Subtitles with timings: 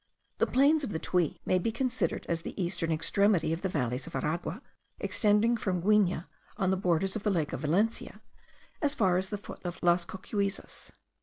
[0.39, 4.07] The plains of the Tuy may be considered as the eastern extremity of the valleys
[4.07, 4.63] of Aragua,
[4.99, 6.23] extending from Guigne,
[6.57, 8.19] on the borders of the lake of Valencia,
[8.81, 10.89] as far as the foot of Las Cocuyzas.